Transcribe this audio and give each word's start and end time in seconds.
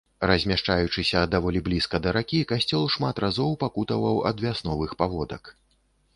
Размяшчаючыся 0.29 1.21
даволі 1.33 1.61
блізка 1.67 1.95
да 2.05 2.09
ракі, 2.17 2.39
касцёл 2.53 2.83
шмат 2.95 3.23
разоў 3.25 3.51
пакутаваў 3.67 4.15
ад 4.33 4.37
вясновых 4.47 4.91
паводак. 5.05 5.43